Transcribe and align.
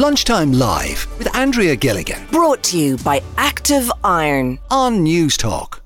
Lunchtime 0.00 0.54
Live 0.54 1.06
with 1.18 1.28
Andrea 1.36 1.76
Gilligan 1.76 2.26
Brought 2.32 2.62
to 2.62 2.78
you 2.78 2.96
by 2.96 3.20
Active 3.36 3.92
Iron. 4.02 4.58
on 4.70 5.02
News 5.02 5.36
Talk. 5.36 5.79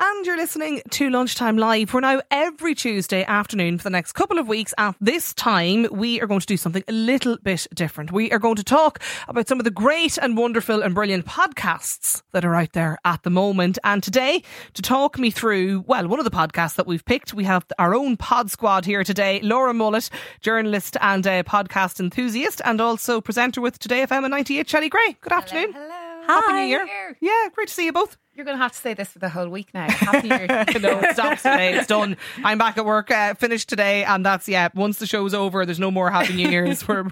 And 0.00 0.26
you're 0.26 0.36
listening 0.36 0.82
to 0.90 1.08
Lunchtime 1.08 1.56
Live. 1.56 1.94
We're 1.94 2.00
now 2.00 2.20
every 2.28 2.74
Tuesday 2.74 3.24
afternoon 3.24 3.78
for 3.78 3.84
the 3.84 3.90
next 3.90 4.12
couple 4.14 4.40
of 4.40 4.48
weeks. 4.48 4.74
At 4.76 4.96
this 5.00 5.32
time, 5.34 5.86
we 5.92 6.20
are 6.20 6.26
going 6.26 6.40
to 6.40 6.46
do 6.46 6.56
something 6.56 6.82
a 6.88 6.92
little 6.92 7.38
bit 7.42 7.68
different. 7.72 8.10
We 8.10 8.32
are 8.32 8.40
going 8.40 8.56
to 8.56 8.64
talk 8.64 9.00
about 9.28 9.46
some 9.46 9.60
of 9.60 9.64
the 9.64 9.70
great 9.70 10.18
and 10.18 10.36
wonderful 10.36 10.82
and 10.82 10.96
brilliant 10.96 11.26
podcasts 11.26 12.22
that 12.32 12.44
are 12.44 12.56
out 12.56 12.72
there 12.72 12.98
at 13.04 13.22
the 13.22 13.30
moment. 13.30 13.78
And 13.84 14.02
today, 14.02 14.42
to 14.72 14.82
talk 14.82 15.16
me 15.16 15.30
through, 15.30 15.84
well, 15.86 16.08
one 16.08 16.18
of 16.18 16.24
the 16.24 16.30
podcasts 16.30 16.74
that 16.74 16.88
we've 16.88 17.04
picked, 17.04 17.32
we 17.32 17.44
have 17.44 17.64
our 17.78 17.94
own 17.94 18.16
pod 18.16 18.50
squad 18.50 18.84
here 18.84 19.04
today. 19.04 19.38
Laura 19.42 19.72
Mullet, 19.72 20.10
journalist 20.40 20.96
and 21.00 21.24
uh, 21.24 21.44
podcast 21.44 22.00
enthusiast, 22.00 22.60
and 22.64 22.80
also 22.80 23.20
presenter 23.20 23.60
with 23.60 23.78
Today 23.78 24.04
FM 24.04 24.24
and 24.24 24.32
98, 24.32 24.68
Shelly 24.68 24.88
Grey. 24.88 25.16
Good 25.20 25.32
afternoon. 25.32 25.72
Hello. 25.72 26.26
Happy 26.26 26.46
Hi. 26.48 26.62
New 26.62 26.68
Year. 26.68 27.16
Yeah, 27.20 27.48
great 27.54 27.68
to 27.68 27.74
see 27.74 27.84
you 27.84 27.92
both. 27.92 28.16
You're 28.34 28.44
going 28.44 28.56
to 28.56 28.62
have 28.62 28.72
to 28.72 28.78
say 28.78 28.94
this 28.94 29.10
for 29.10 29.20
the 29.20 29.28
whole 29.28 29.48
week 29.48 29.68
now. 29.72 29.88
Happy 29.88 30.28
New 30.28 30.34
Year. 30.34 30.46
no, 30.80 31.00
it 31.00 31.14
stops 31.14 31.42
today. 31.42 31.74
It's 31.76 31.86
done. 31.88 32.16
I'm 32.42 32.58
back 32.58 32.76
at 32.76 32.84
work, 32.84 33.10
uh, 33.10 33.34
finished 33.34 33.68
today, 33.68 34.02
and 34.04 34.26
that's 34.26 34.48
yeah. 34.48 34.68
Once 34.74 34.98
the 34.98 35.06
show's 35.06 35.34
over, 35.34 35.64
there's 35.64 35.78
no 35.78 35.92
more 35.92 36.10
Happy 36.10 36.34
New 36.34 36.48
Year's. 36.48 36.86
We're 36.88 37.08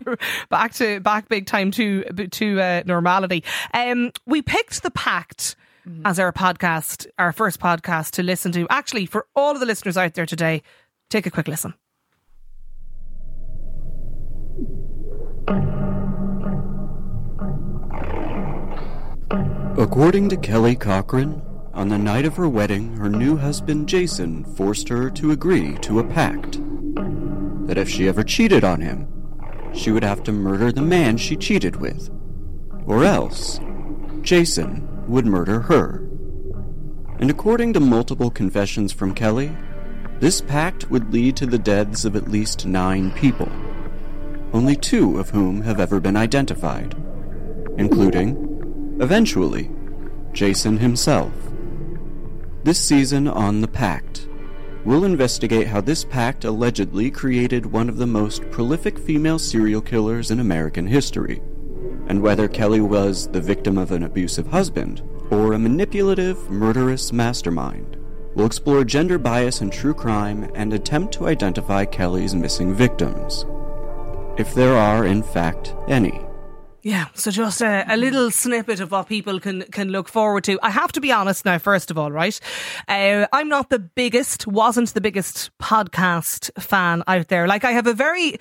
back 0.50 0.74
to 0.74 0.98
back 0.98 1.28
big 1.28 1.46
time 1.46 1.70
to 1.72 2.02
to 2.04 2.60
uh, 2.60 2.82
normality. 2.86 3.44
Um, 3.72 4.10
we 4.26 4.42
picked 4.42 4.82
the 4.82 4.90
Pact. 4.90 5.56
As 6.04 6.20
our 6.20 6.32
podcast, 6.32 7.08
our 7.18 7.32
first 7.32 7.58
podcast 7.58 8.12
to 8.12 8.22
listen 8.22 8.52
to. 8.52 8.68
Actually, 8.70 9.04
for 9.04 9.26
all 9.34 9.50
of 9.50 9.58
the 9.58 9.66
listeners 9.66 9.96
out 9.96 10.14
there 10.14 10.26
today, 10.26 10.62
take 11.10 11.26
a 11.26 11.30
quick 11.30 11.48
listen. 11.48 11.74
According 19.78 20.28
to 20.28 20.36
Kelly 20.36 20.76
Cochran, 20.76 21.40
on 21.72 21.88
the 21.88 21.96
night 21.96 22.26
of 22.26 22.36
her 22.36 22.46
wedding, 22.46 22.94
her 22.96 23.08
new 23.08 23.38
husband 23.38 23.88
Jason 23.88 24.44
forced 24.44 24.86
her 24.90 25.08
to 25.08 25.30
agree 25.30 25.78
to 25.78 25.98
a 25.98 26.04
pact 26.04 26.60
that 27.66 27.78
if 27.78 27.88
she 27.88 28.06
ever 28.06 28.22
cheated 28.22 28.64
on 28.64 28.82
him, 28.82 29.08
she 29.72 29.90
would 29.90 30.04
have 30.04 30.22
to 30.24 30.32
murder 30.32 30.72
the 30.72 30.82
man 30.82 31.16
she 31.16 31.36
cheated 31.36 31.76
with, 31.76 32.10
or 32.84 33.02
else 33.02 33.60
Jason 34.20 34.86
would 35.08 35.24
murder 35.24 35.60
her. 35.60 36.06
And 37.18 37.30
according 37.30 37.72
to 37.72 37.80
multiple 37.80 38.30
confessions 38.30 38.92
from 38.92 39.14
Kelly, 39.14 39.56
this 40.20 40.42
pact 40.42 40.90
would 40.90 41.14
lead 41.14 41.34
to 41.36 41.46
the 41.46 41.58
deaths 41.58 42.04
of 42.04 42.14
at 42.14 42.28
least 42.28 42.66
nine 42.66 43.10
people, 43.12 43.50
only 44.52 44.76
two 44.76 45.18
of 45.18 45.30
whom 45.30 45.62
have 45.62 45.80
ever 45.80 45.98
been 45.98 46.16
identified, 46.16 46.94
including 47.78 48.51
Eventually, 49.02 49.68
Jason 50.32 50.78
himself. 50.78 51.32
This 52.62 52.78
season 52.78 53.26
on 53.26 53.60
The 53.60 53.66
Pact, 53.66 54.28
we'll 54.84 55.04
investigate 55.04 55.66
how 55.66 55.80
this 55.80 56.04
pact 56.04 56.44
allegedly 56.44 57.10
created 57.10 57.66
one 57.66 57.88
of 57.88 57.96
the 57.96 58.06
most 58.06 58.48
prolific 58.52 58.96
female 58.96 59.40
serial 59.40 59.80
killers 59.80 60.30
in 60.30 60.38
American 60.38 60.86
history, 60.86 61.42
and 62.06 62.22
whether 62.22 62.46
Kelly 62.46 62.80
was 62.80 63.26
the 63.26 63.40
victim 63.40 63.76
of 63.76 63.90
an 63.90 64.04
abusive 64.04 64.46
husband 64.46 65.02
or 65.32 65.54
a 65.54 65.58
manipulative, 65.58 66.48
murderous 66.48 67.12
mastermind. 67.12 67.96
We'll 68.36 68.46
explore 68.46 68.84
gender 68.84 69.18
bias 69.18 69.62
in 69.62 69.70
true 69.70 69.94
crime 69.94 70.48
and 70.54 70.72
attempt 70.72 71.12
to 71.14 71.26
identify 71.26 71.86
Kelly's 71.86 72.36
missing 72.36 72.72
victims. 72.72 73.46
If 74.38 74.54
there 74.54 74.76
are, 74.76 75.06
in 75.06 75.24
fact, 75.24 75.74
any. 75.88 76.21
Yeah, 76.84 77.06
so 77.14 77.30
just 77.30 77.60
a, 77.62 77.84
a 77.88 77.96
little 77.96 78.32
snippet 78.32 78.80
of 78.80 78.90
what 78.90 79.06
people 79.06 79.38
can 79.38 79.62
can 79.70 79.90
look 79.90 80.08
forward 80.08 80.42
to. 80.44 80.58
I 80.62 80.70
have 80.70 80.90
to 80.92 81.00
be 81.00 81.12
honest 81.12 81.44
now, 81.44 81.58
first 81.58 81.92
of 81.92 81.98
all, 81.98 82.10
right? 82.10 82.38
Uh, 82.88 83.26
I'm 83.32 83.48
not 83.48 83.70
the 83.70 83.78
biggest, 83.78 84.48
wasn't 84.48 84.92
the 84.92 85.00
biggest 85.00 85.56
podcast 85.58 86.50
fan 86.60 87.04
out 87.06 87.28
there. 87.28 87.46
Like, 87.46 87.64
I 87.64 87.70
have 87.70 87.86
a 87.86 87.94
very 87.94 88.36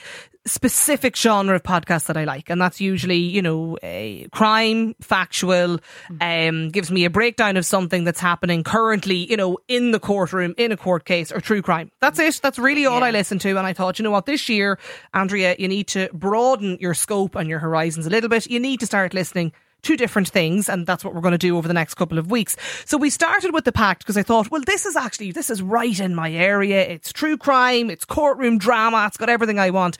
specific 0.46 1.16
genre 1.16 1.56
of 1.56 1.64
podcast 1.64 2.08
that 2.08 2.18
I 2.18 2.24
like, 2.24 2.50
and 2.50 2.60
that's 2.60 2.82
usually, 2.82 3.18
you 3.18 3.42
know, 3.42 3.78
a 3.84 4.28
crime, 4.32 4.96
factual, 5.02 5.80
um, 6.20 6.70
gives 6.70 6.92
me 6.92 7.06
a 7.06 7.10
breakdown 7.10 7.58
of 7.58 7.66
something 7.66 8.04
that's 8.04 8.20
happening 8.20 8.64
currently, 8.64 9.30
you 9.30 9.38
know, 9.38 9.58
in 9.68 9.92
the 9.92 10.00
courtroom, 10.00 10.56
in 10.58 10.72
a 10.72 10.78
court 10.78 11.06
case, 11.06 11.32
or 11.32 11.42
true 11.42 11.62
crime. 11.62 11.92
That's 12.00 12.20
it. 12.20 12.40
That's 12.42 12.58
really 12.58 12.86
all 12.86 13.04
I 13.04 13.12
listen 13.12 13.40
to. 13.40 13.50
And 13.50 13.68
I 13.68 13.74
thought, 13.74 14.00
you 14.00 14.04
know 14.04 14.12
what, 14.12 14.26
this 14.26 14.50
year, 14.50 14.80
Andrea, 15.14 15.56
you 15.60 15.68
need 15.68 15.88
to 15.90 16.10
broaden 16.14 16.78
your 16.80 16.94
scope 16.94 17.36
and 17.36 17.48
your 17.48 17.60
horizons 17.60 18.08
a 18.08 18.10
little 18.10 18.30
bit. 18.30 18.48
You 18.48 18.60
need 18.60 18.80
to 18.80 18.86
start 18.86 19.14
listening 19.14 19.52
two 19.82 19.98
different 19.98 20.30
things 20.30 20.70
and 20.70 20.86
that's 20.86 21.04
what 21.04 21.14
we're 21.14 21.22
going 21.22 21.32
to 21.34 21.38
do 21.38 21.58
over 21.58 21.68
the 21.68 21.74
next 21.74 21.96
couple 21.96 22.18
of 22.18 22.30
weeks. 22.30 22.56
So 22.86 22.98
we 22.98 23.10
started 23.10 23.54
with 23.54 23.66
the 23.66 23.72
pact 23.72 24.00
because 24.00 24.18
I 24.18 24.24
thought, 24.24 24.52
well, 24.52 24.62
this 24.66 24.86
is 24.86 24.96
actually, 24.96 25.32
this 25.32 25.50
is 25.50 25.62
right 25.62 26.00
in 26.00 26.16
my 26.16 26.32
area. 26.32 26.82
It's 26.88 27.12
true 27.12 27.38
crime. 27.38 27.90
It's 27.90 28.06
courtroom 28.06 28.58
drama. 28.58 29.06
It's 29.08 29.18
got 29.18 29.30
everything 29.30 29.60
I 29.60 29.70
want. 29.70 29.98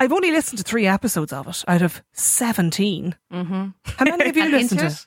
I've 0.00 0.12
only 0.12 0.30
listened 0.30 0.58
to 0.58 0.64
three 0.64 0.86
episodes 0.86 1.32
of 1.32 1.48
it 1.48 1.64
out 1.66 1.82
of 1.82 2.02
17. 2.12 3.16
Mm-hmm. 3.32 3.68
How 3.84 4.04
many 4.04 4.30
of 4.30 4.36
you 4.36 4.48
listened 4.48 4.80
to? 4.80 4.86
it? 4.86 5.06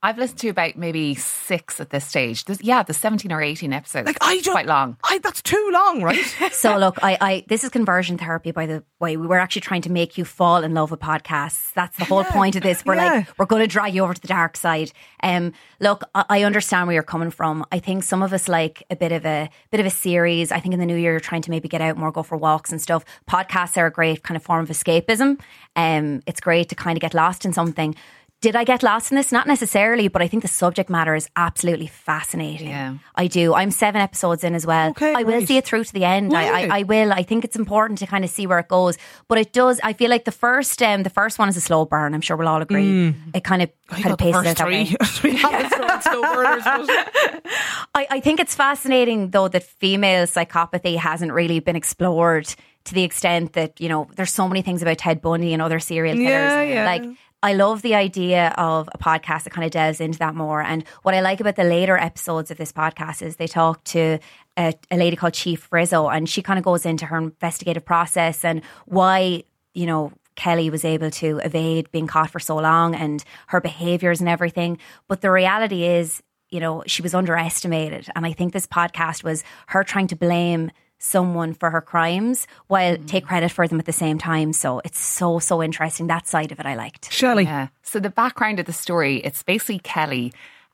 I've 0.00 0.16
listened 0.16 0.38
to 0.40 0.48
about 0.48 0.76
maybe 0.76 1.16
six 1.16 1.80
at 1.80 1.90
this 1.90 2.04
stage. 2.04 2.44
There's, 2.44 2.62
yeah, 2.62 2.84
the 2.84 2.94
17 2.94 3.32
or 3.32 3.42
18 3.42 3.72
episodes. 3.72 4.06
Like, 4.06 4.18
I 4.20 4.34
It's 4.34 4.44
just, 4.44 4.54
quite 4.54 4.66
long. 4.66 4.96
I, 5.02 5.18
that's 5.18 5.42
too 5.42 5.70
long, 5.72 6.02
right? 6.02 6.18
So 6.52 6.76
look, 6.76 6.98
I, 7.02 7.18
I 7.20 7.44
this 7.46 7.62
is 7.62 7.70
conversion 7.70 8.18
therapy 8.18 8.50
by 8.50 8.66
the 8.66 8.82
way. 9.00 9.16
We 9.16 9.26
were 9.26 9.38
actually 9.38 9.60
trying 9.60 9.82
to 9.82 9.92
make 9.92 10.18
you 10.18 10.24
fall 10.24 10.64
in 10.64 10.74
love 10.74 10.90
with 10.90 10.98
podcasts. 11.00 11.72
That's 11.74 11.96
the 11.96 12.04
whole 12.04 12.24
point 12.24 12.56
of 12.56 12.62
this. 12.62 12.84
We're 12.84 12.96
yeah. 12.96 13.12
like, 13.12 13.38
we're 13.38 13.46
going 13.46 13.62
to 13.62 13.68
drag 13.68 13.94
you 13.94 14.02
over 14.02 14.14
to 14.14 14.20
the 14.20 14.28
dark 14.28 14.56
side. 14.56 14.90
Um, 15.22 15.52
look, 15.80 16.02
I, 16.14 16.24
I 16.28 16.42
understand 16.42 16.86
where 16.86 16.94
you're 16.94 17.02
coming 17.02 17.30
from. 17.30 17.64
I 17.70 17.78
think 17.78 18.02
some 18.02 18.22
of 18.22 18.32
us 18.32 18.48
like 18.48 18.82
a 18.90 18.96
bit 18.96 19.12
of 19.12 19.24
a 19.24 19.50
bit 19.70 19.80
of 19.80 19.86
a 19.86 19.90
series. 19.90 20.50
I 20.50 20.60
think 20.60 20.74
in 20.74 20.80
the 20.80 20.86
new 20.86 20.96
year 20.96 21.12
you're 21.12 21.20
trying 21.20 21.42
to 21.42 21.50
maybe 21.50 21.68
get 21.68 21.80
out 21.80 21.96
more, 21.96 22.10
go 22.10 22.22
for 22.22 22.36
walks 22.36 22.72
and 22.72 22.80
stuff. 22.80 23.04
Podcasts 23.28 23.76
are 23.76 23.86
a 23.86 23.92
great 23.92 24.22
kind 24.22 24.36
of 24.36 24.42
form 24.42 24.62
of 24.62 24.68
escapism. 24.68 25.40
Um, 25.76 26.22
it's 26.26 26.40
great 26.40 26.68
to 26.70 26.74
kind 26.74 26.96
of 26.96 27.00
get 27.00 27.14
lost 27.14 27.44
in 27.44 27.52
something. 27.52 27.94
Did 28.40 28.54
I 28.54 28.62
get 28.62 28.84
lost 28.84 29.10
in 29.10 29.16
this? 29.16 29.32
Not 29.32 29.48
necessarily, 29.48 30.06
but 30.06 30.22
I 30.22 30.28
think 30.28 30.42
the 30.42 30.48
subject 30.48 30.88
matter 30.88 31.16
is 31.16 31.28
absolutely 31.34 31.88
fascinating. 31.88 32.68
Yeah. 32.68 32.94
I 33.16 33.26
do. 33.26 33.52
I'm 33.52 33.72
seven 33.72 34.00
episodes 34.00 34.44
in 34.44 34.54
as 34.54 34.64
well. 34.64 34.90
Okay, 34.90 35.12
I 35.12 35.24
will 35.24 35.38
right. 35.38 35.48
see 35.48 35.56
it 35.56 35.64
through 35.64 35.84
to 35.84 35.92
the 35.92 36.04
end. 36.04 36.32
I? 36.32 36.44
I, 36.44 36.78
I 36.78 36.82
will. 36.84 37.12
I 37.12 37.24
think 37.24 37.44
it's 37.44 37.56
important 37.56 37.98
to 37.98 38.06
kind 38.06 38.24
of 38.24 38.30
see 38.30 38.46
where 38.46 38.60
it 38.60 38.68
goes. 38.68 38.96
But 39.26 39.38
it 39.38 39.52
does. 39.52 39.80
I 39.82 39.92
feel 39.92 40.08
like 40.08 40.24
the 40.24 40.30
first, 40.32 40.80
um, 40.82 41.02
the 41.02 41.10
first 41.10 41.40
one 41.40 41.48
is 41.48 41.56
a 41.56 41.60
slow 41.60 41.84
burn. 41.84 42.14
I'm 42.14 42.20
sure 42.20 42.36
we'll 42.36 42.46
all 42.46 42.62
agree. 42.62 43.12
It 43.34 43.42
kind 43.42 43.62
of 43.62 43.70
I 43.90 44.00
kind 44.00 44.12
of 44.12 44.18
paces 44.18 44.36
out 44.36 44.44
that 44.44 44.58
three. 44.58 44.84
way. 44.84 44.96
we 45.24 45.38
slow 45.38 46.22
burners, 46.22 46.62
I, 47.94 48.06
I 48.10 48.20
think 48.20 48.38
it's 48.38 48.54
fascinating 48.54 49.30
though 49.30 49.48
that 49.48 49.64
female 49.64 50.26
psychopathy 50.26 50.96
hasn't 50.96 51.32
really 51.32 51.60
been 51.60 51.76
explored 51.76 52.54
to 52.84 52.94
the 52.94 53.02
extent 53.02 53.52
that 53.54 53.80
you 53.80 53.88
know 53.88 54.08
there's 54.16 54.32
so 54.32 54.48
many 54.48 54.62
things 54.62 54.82
about 54.82 54.98
Ted 54.98 55.20
Bundy 55.20 55.52
and 55.52 55.62
other 55.62 55.78
serial 55.78 56.14
killers. 56.14 56.28
Yeah, 56.28 56.62
yeah. 56.62 56.84
Like 56.84 57.04
I 57.42 57.54
love 57.54 57.82
the 57.82 57.94
idea 57.94 58.52
of 58.58 58.88
a 58.92 58.98
podcast 58.98 59.44
that 59.44 59.50
kind 59.50 59.64
of 59.64 59.70
delves 59.70 60.00
into 60.00 60.18
that 60.18 60.34
more. 60.34 60.60
And 60.60 60.86
what 61.02 61.14
I 61.14 61.20
like 61.20 61.40
about 61.40 61.54
the 61.54 61.64
later 61.64 61.96
episodes 61.96 62.50
of 62.50 62.56
this 62.58 62.72
podcast 62.72 63.22
is 63.22 63.36
they 63.36 63.46
talk 63.46 63.84
to 63.84 64.18
a, 64.56 64.74
a 64.90 64.96
lady 64.96 65.14
called 65.14 65.34
Chief 65.34 65.68
Rizzo, 65.70 66.08
and 66.08 66.28
she 66.28 66.42
kind 66.42 66.58
of 66.58 66.64
goes 66.64 66.84
into 66.84 67.06
her 67.06 67.16
investigative 67.16 67.84
process 67.84 68.44
and 68.44 68.62
why 68.86 69.44
you 69.72 69.86
know 69.86 70.12
Kelly 70.34 70.68
was 70.68 70.84
able 70.84 71.10
to 71.12 71.38
evade 71.38 71.90
being 71.92 72.08
caught 72.08 72.30
for 72.30 72.40
so 72.40 72.56
long 72.56 72.94
and 72.94 73.22
her 73.48 73.60
behaviors 73.60 74.20
and 74.20 74.28
everything. 74.28 74.78
But 75.06 75.20
the 75.20 75.30
reality 75.30 75.84
is, 75.84 76.22
you 76.50 76.58
know, 76.58 76.82
she 76.86 77.02
was 77.02 77.14
underestimated. 77.14 78.08
And 78.16 78.26
I 78.26 78.32
think 78.32 78.52
this 78.52 78.66
podcast 78.66 79.22
was 79.22 79.44
her 79.68 79.84
trying 79.84 80.08
to 80.08 80.16
blame 80.16 80.72
someone 80.98 81.54
for 81.54 81.70
her 81.70 81.80
crimes 81.80 82.46
while 82.66 82.96
take 83.06 83.26
credit 83.26 83.50
for 83.50 83.68
them 83.68 83.78
at 83.78 83.86
the 83.86 83.92
same 83.92 84.18
time. 84.18 84.52
So 84.52 84.80
it's 84.84 84.98
so, 84.98 85.38
so 85.38 85.62
interesting. 85.62 86.08
That 86.08 86.26
side 86.26 86.52
of 86.52 86.60
it 86.60 86.66
I 86.66 86.74
liked. 86.74 87.12
Shelly. 87.12 87.44
Yeah. 87.44 87.68
So 87.82 88.00
the 88.00 88.10
background 88.10 88.60
of 88.60 88.66
the 88.66 88.72
story, 88.72 89.18
it's 89.18 89.42
basically 89.42 89.78
Kelly 89.78 90.32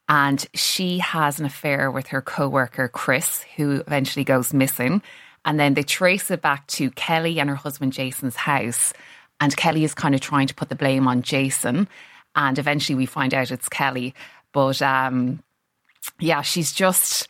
and 0.09 0.47
she 0.55 0.99
has 0.99 1.39
an 1.39 1.47
affair 1.47 1.91
with 1.91 2.09
her 2.09 2.21
coworker 2.21 2.89
Chris, 2.89 3.45
who 3.57 3.83
eventually 3.87 4.25
goes 4.25 4.53
missing. 4.53 5.03
And 5.45 5.61
then 5.61 5.75
they 5.75 5.83
trace 5.83 6.31
it 6.31 6.43
back 6.43 6.67
to 6.69 6.91
Kelly 6.93 7.39
and 7.39 7.49
her 7.49 7.57
husband 7.57 7.93
Jason's 7.93 8.37
house. 8.37 8.93
And 9.41 9.57
Kelly 9.57 9.85
is 9.85 9.95
kind 9.95 10.15
of 10.15 10.21
trying 10.21 10.47
to 10.47 10.55
put 10.55 10.69
the 10.69 10.75
blame 10.75 11.07
on 11.07 11.23
Jason. 11.23 11.89
And 12.37 12.59
eventually 12.59 12.97
we 12.97 13.07
find 13.07 13.33
out 13.33 13.51
it's 13.51 13.69
Kelly. 13.69 14.15
But 14.53 14.81
um, 14.83 15.43
yeah, 16.19 16.43
she's 16.43 16.73
just 16.73 17.29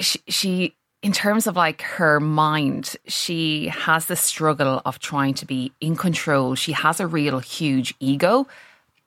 she, 0.00 0.20
she 0.28 0.76
in 1.04 1.12
terms 1.12 1.46
of 1.46 1.54
like 1.54 1.82
her 1.82 2.18
mind, 2.18 2.96
she 3.06 3.68
has 3.68 4.06
this 4.06 4.22
struggle 4.22 4.80
of 4.86 4.98
trying 5.00 5.34
to 5.34 5.44
be 5.44 5.70
in 5.78 5.96
control. 5.96 6.54
She 6.54 6.72
has 6.72 6.98
a 6.98 7.06
real 7.06 7.40
huge 7.40 7.94
ego. 8.00 8.46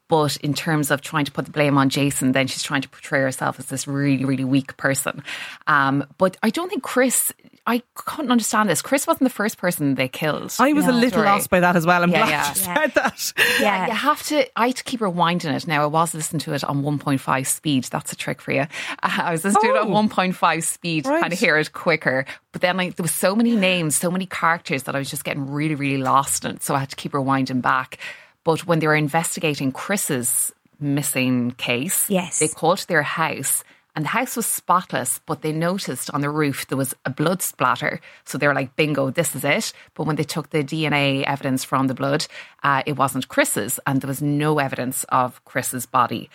But 0.10 0.38
in 0.38 0.54
terms 0.54 0.90
of 0.92 1.02
trying 1.02 1.26
to 1.26 1.32
put 1.32 1.46
the 1.46 1.52
blame 1.52 1.78
on 1.78 1.90
Jason, 1.90 2.32
then 2.32 2.48
she's 2.48 2.64
trying 2.64 2.82
to 2.82 2.90
portray 2.90 3.20
herself 3.22 3.60
as 3.60 3.66
this 3.66 3.88
really, 3.88 4.24
really 4.24 4.46
weak 4.46 4.78
person. 4.78 5.22
Um, 5.68 6.06
but 6.18 6.38
I 6.42 6.50
don't 6.50 6.70
think 6.70 6.82
Chris, 6.84 7.34
I 7.66 7.84
couldn't 7.96 8.32
understand 8.32 8.70
this. 8.70 8.82
Chris 8.82 9.06
wasn't 9.06 9.26
the 9.26 9.30
first 9.36 9.58
person 9.58 9.96
they 9.96 10.08
killed. 10.08 10.56
I 10.60 10.72
was 10.72 10.86
a 10.88 10.94
little 10.94 11.10
Sorry. 11.20 11.26
lost 11.28 11.50
by 11.50 11.60
that 11.60 11.76
as 11.76 11.86
well. 11.86 12.02
I'm 12.04 12.12
Yeah, 12.12 12.20
glad 12.26 12.30
yeah. 12.30 12.50
you 12.50 12.56
said 12.56 12.94
that. 12.96 13.34
Yeah. 13.60 13.88
You 13.88 13.94
have 13.94 14.24
to. 14.28 14.48
I 14.58 14.68
had 14.68 14.78
to 14.78 14.84
keep 14.86 15.02
rewinding 15.02 15.54
it. 15.54 15.68
Now 15.68 15.84
I 15.84 15.88
was 15.88 16.14
listening 16.14 16.40
to 16.42 16.54
it 16.54 16.64
on 16.64 16.84
1.5 16.84 17.46
speed. 17.46 17.84
That's 17.86 18.14
a 18.14 18.16
trick 18.16 18.40
for 18.42 18.54
you. 18.54 18.62
Uh, 18.62 18.66
I 19.04 19.32
was 19.34 19.44
listening 19.44 19.74
to 19.74 19.80
it 19.80 19.84
Oh. 19.88 19.94
on 19.94 20.08
1.5 20.08 20.64
speed 20.64 21.04
to 21.04 21.10
Right. 21.10 21.22
kind 21.22 21.34
of 21.34 21.40
hear 21.40 21.58
it 21.58 21.74
quicker. 21.74 22.26
But 22.54 22.62
then 22.62 22.78
like, 22.78 22.96
there 22.96 23.04
was 23.04 23.12
so 23.14 23.36
many 23.36 23.58
names, 23.58 23.98
so 23.98 24.10
many 24.10 24.26
characters 24.26 24.84
that 24.84 24.96
I 24.96 25.00
was 25.00 25.10
just 25.10 25.26
getting 25.26 25.52
really, 25.52 25.76
really 25.76 26.02
lost 26.02 26.46
in. 26.46 26.52
it. 26.52 26.64
So 26.64 26.76
I 26.76 26.80
had 26.80 26.90
to 26.92 26.96
keep 26.96 27.12
rewinding 27.12 27.62
back. 27.62 27.98
But 28.48 28.66
when 28.66 28.80
they 28.80 28.88
were 28.88 28.96
investigating 28.96 29.74
Chris's 29.74 30.54
missing 30.80 31.52
case, 31.58 32.10
Yes. 32.10 32.40
they 32.40 32.48
called 32.48 32.78
to 32.78 32.88
their 32.88 33.04
house. 33.04 33.62
And 33.94 34.06
the 34.06 34.10
house 34.20 34.38
was 34.38 34.46
spotless, 34.46 35.20
but 35.26 35.42
they 35.42 35.52
noticed 35.52 36.10
on 36.14 36.22
the 36.22 36.30
roof 36.30 36.66
there 36.68 36.78
was 36.78 36.94
a 37.04 37.10
blood 37.10 37.42
splatter. 37.42 38.00
So 38.24 38.38
they 38.38 38.48
were 38.48 38.54
like, 38.54 38.76
bingo, 38.78 39.10
this 39.10 39.36
is 39.36 39.44
it. 39.44 39.74
But 39.96 40.06
when 40.08 40.16
they 40.16 40.24
took 40.24 40.52
the 40.52 40.64
DNA 40.64 41.24
evidence 41.26 41.66
from 41.66 41.88
the 41.88 41.94
blood, 41.94 42.26
uh, 42.64 42.84
it 42.86 42.96
wasn't 42.96 43.28
Chris's, 43.28 43.82
and 43.86 44.00
there 44.00 44.08
was 44.08 44.22
no 44.22 44.60
evidence 44.60 45.04
of 45.10 45.44
Chris's 45.44 45.86
body, 45.86 46.30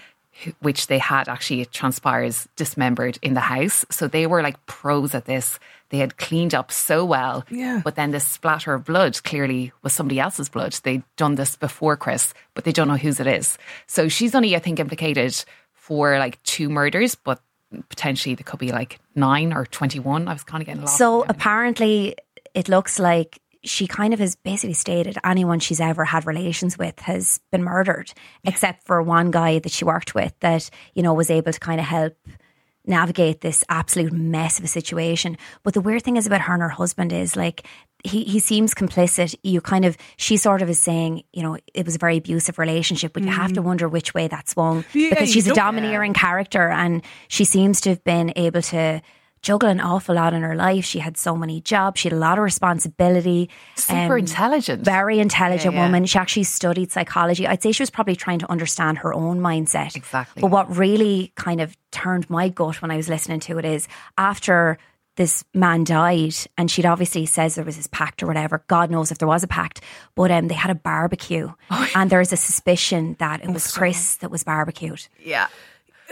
which 0.60 0.86
they 0.86 0.98
had 0.98 1.28
actually, 1.28 1.60
it 1.60 1.72
transpires, 1.72 2.48
dismembered 2.56 3.18
in 3.22 3.34
the 3.34 3.40
house. 3.40 3.84
So 3.90 4.08
they 4.08 4.26
were 4.26 4.42
like 4.42 4.64
pros 4.66 5.14
at 5.14 5.26
this. 5.26 5.58
They 5.90 5.98
had 5.98 6.16
cleaned 6.16 6.54
up 6.54 6.72
so 6.72 7.04
well. 7.04 7.44
Yeah. 7.50 7.80
But 7.84 7.96
then 7.96 8.12
this 8.12 8.26
splatter 8.26 8.74
of 8.74 8.84
blood 8.84 9.22
clearly 9.24 9.72
was 9.82 9.92
somebody 9.92 10.18
else's 10.18 10.48
blood. 10.48 10.72
They'd 10.82 11.02
done 11.16 11.34
this 11.34 11.56
before 11.56 11.96
Chris, 11.96 12.32
but 12.54 12.64
they 12.64 12.72
don't 12.72 12.88
know 12.88 12.96
whose 12.96 13.20
it 13.20 13.26
is. 13.26 13.58
So 13.86 14.08
she's 14.08 14.34
only, 14.34 14.56
I 14.56 14.58
think, 14.58 14.80
implicated 14.80 15.44
for 15.74 16.18
like 16.18 16.42
two 16.44 16.68
murders, 16.68 17.14
but 17.14 17.40
potentially 17.88 18.34
there 18.34 18.44
could 18.44 18.60
be 18.60 18.72
like 18.72 19.00
nine 19.14 19.52
or 19.52 19.66
21. 19.66 20.28
I 20.28 20.32
was 20.32 20.44
kind 20.44 20.62
of 20.62 20.66
getting 20.66 20.82
lost. 20.82 20.96
So 20.96 21.24
apparently, 21.28 22.16
it 22.54 22.68
looks 22.68 22.98
like 22.98 23.38
she 23.64 23.86
kind 23.86 24.12
of 24.12 24.20
has 24.20 24.34
basically 24.34 24.74
stated 24.74 25.16
anyone 25.24 25.60
she's 25.60 25.80
ever 25.80 26.04
had 26.04 26.26
relations 26.26 26.76
with 26.76 26.98
has 27.00 27.40
been 27.50 27.62
murdered, 27.62 28.12
except 28.44 28.84
for 28.84 29.02
one 29.02 29.30
guy 29.30 29.58
that 29.60 29.72
she 29.72 29.84
worked 29.84 30.14
with 30.14 30.32
that, 30.40 30.68
you 30.94 31.02
know, 31.02 31.14
was 31.14 31.30
able 31.30 31.52
to 31.52 31.60
kind 31.60 31.80
of 31.80 31.86
help 31.86 32.16
navigate 32.84 33.40
this 33.40 33.62
absolute 33.68 34.12
mess 34.12 34.58
of 34.58 34.64
a 34.64 34.68
situation. 34.68 35.38
But 35.62 35.74
the 35.74 35.80
weird 35.80 36.02
thing 36.02 36.16
is 36.16 36.26
about 36.26 36.40
her 36.42 36.54
and 36.54 36.62
her 36.62 36.68
husband 36.68 37.12
is 37.12 37.36
like, 37.36 37.66
he, 38.02 38.24
he 38.24 38.40
seems 38.40 38.74
complicit. 38.74 39.36
You 39.44 39.60
kind 39.60 39.84
of, 39.84 39.96
she 40.16 40.36
sort 40.36 40.62
of 40.62 40.68
is 40.68 40.80
saying, 40.80 41.22
you 41.32 41.42
know, 41.42 41.56
it 41.72 41.84
was 41.84 41.94
a 41.94 41.98
very 41.98 42.16
abusive 42.16 42.58
relationship, 42.58 43.12
but 43.12 43.22
you 43.22 43.30
have 43.30 43.52
to 43.52 43.60
mm-hmm. 43.60 43.68
wonder 43.68 43.88
which 43.88 44.14
way 44.14 44.26
that 44.26 44.48
swung 44.48 44.84
Yeah, 44.92 45.10
because 45.10 45.30
she's 45.30 45.46
a 45.46 45.54
domineering 45.54 46.12
character 46.12 46.68
and 46.68 47.02
she 47.28 47.44
seems 47.44 47.80
to 47.82 47.90
have 47.90 48.02
been 48.02 48.32
able 48.34 48.62
to 48.62 49.00
juggle 49.42 49.68
an 49.68 49.80
awful 49.80 50.14
lot 50.14 50.32
in 50.34 50.42
her 50.42 50.54
life. 50.54 50.84
She 50.84 51.00
had 51.00 51.16
so 51.16 51.36
many 51.36 51.60
jobs. 51.60 52.00
She 52.00 52.08
had 52.08 52.16
a 52.16 52.20
lot 52.20 52.38
of 52.38 52.44
responsibility. 52.44 53.50
super 53.76 54.14
um, 54.14 54.18
intelligent. 54.20 54.84
Very 54.84 55.18
intelligent 55.18 55.74
Yeah, 55.74 55.80
yeah. 55.80 55.86
woman. 55.86 56.06
She 56.06 56.18
actually 56.18 56.44
studied 56.44 56.92
psychology. 56.92 57.46
I'd 57.46 57.62
say 57.62 57.72
she 57.72 57.82
was 57.82 57.90
probably 57.90 58.16
trying 58.16 58.38
to 58.38 58.50
understand 58.50 58.98
her 58.98 59.12
own 59.12 59.40
mindset. 59.40 59.96
Exactly. 59.96 60.40
But 60.40 60.50
what 60.50 60.74
really 60.74 61.32
kind 61.34 61.60
of 61.60 61.76
turned 61.90 62.30
my 62.30 62.48
gut 62.48 62.80
when 62.80 62.90
I 62.90 62.96
was 62.96 63.08
listening 63.08 63.40
to 63.40 63.58
it 63.58 63.64
is 63.64 63.88
after 64.16 64.78
this 65.16 65.44
man 65.52 65.84
died, 65.84 66.34
and 66.56 66.70
she'd 66.70 66.86
obviously 66.86 67.26
says 67.26 67.54
there 67.56 67.64
was 67.66 67.76
this 67.76 67.86
pact 67.88 68.22
or 68.22 68.26
whatever. 68.26 68.64
God 68.68 68.90
knows 68.90 69.10
if 69.12 69.18
there 69.18 69.28
was 69.28 69.42
a 69.42 69.46
pact, 69.46 69.82
but 70.14 70.30
um, 70.30 70.48
they 70.48 70.54
had 70.54 70.70
a 70.70 70.74
barbecue, 70.74 71.52
and 71.94 72.08
there's 72.08 72.32
a 72.32 72.36
suspicion 72.38 73.14
that 73.18 73.44
it 73.44 73.50
was 73.50 73.70
Chris 73.76 74.16
that 74.16 74.30
was 74.30 74.42
barbecued. 74.42 75.06
yeah. 75.22 75.48